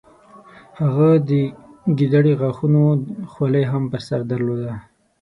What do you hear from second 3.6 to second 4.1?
هم په